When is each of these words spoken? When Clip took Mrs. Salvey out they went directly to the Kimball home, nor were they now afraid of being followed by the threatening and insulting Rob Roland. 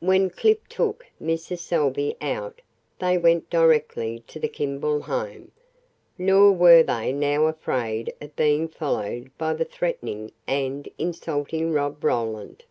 When 0.00 0.30
Clip 0.30 0.66
took 0.68 1.04
Mrs. 1.22 1.58
Salvey 1.58 2.16
out 2.22 2.62
they 2.98 3.18
went 3.18 3.50
directly 3.50 4.24
to 4.26 4.40
the 4.40 4.48
Kimball 4.48 5.02
home, 5.02 5.52
nor 6.16 6.50
were 6.52 6.82
they 6.82 7.12
now 7.12 7.44
afraid 7.44 8.10
of 8.18 8.34
being 8.36 8.68
followed 8.68 9.30
by 9.36 9.52
the 9.52 9.66
threatening 9.66 10.32
and 10.46 10.88
insulting 10.96 11.72
Rob 11.74 12.02
Roland. 12.02 12.64